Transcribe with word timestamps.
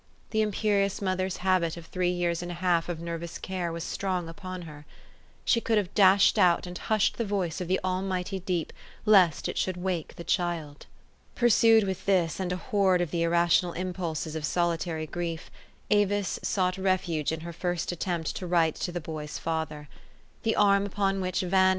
The 0.31 0.41
imperious 0.41 0.99
mother's 0.99 1.37
habit 1.45 1.77
of 1.77 1.85
three 1.85 2.09
years 2.09 2.41
and 2.41 2.49
a 2.51 2.55
half 2.55 2.89
of 2.89 2.99
nervous 2.99 3.37
care 3.37 3.71
was 3.71 3.83
strong 3.83 4.27
upon 4.27 4.63
her. 4.63 4.87
She 5.45 5.61
could 5.61 5.77
have 5.77 5.93
dashed 5.93 6.39
out 6.39 6.65
and 6.65 6.75
hushed 6.75 7.17
the 7.17 7.23
voice 7.23 7.61
of 7.61 7.67
the 7.67 7.79
almighty 7.83 8.39
deep, 8.39 8.73
lest 9.05 9.47
it 9.47 9.59
should 9.59 9.77
wake 9.77 10.15
the 10.15 10.23
child. 10.23 10.87
Pursued 11.35 11.83
with 11.83 12.07
this 12.07 12.39
and 12.39 12.51
a 12.51 12.55
horde 12.57 13.01
of 13.01 13.11
the 13.11 13.21
irrational 13.21 13.73
impulses 13.73 14.35
of 14.35 14.43
solitary 14.43 15.05
grief, 15.05 15.51
Avis 15.91 16.39
sought 16.41 16.79
refuge 16.79 17.31
in 17.31 17.41
her 17.41 17.53
first 17.53 17.91
attempt 17.91 18.35
to 18.37 18.47
write 18.47 18.77
to 18.77 18.91
the 18.91 19.01
boy's 19.01 19.37
father. 19.37 19.87
The 20.41 20.55
arm 20.55 20.89
380 20.89 20.89
THE 20.89 20.89
STORY 20.89 20.89
OF 20.89 20.89
AVIS. 20.89 20.93
upon 20.93 21.21
which 21.21 21.39
Van. 21.51 21.69